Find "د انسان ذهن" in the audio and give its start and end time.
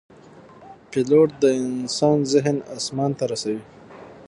1.41-2.57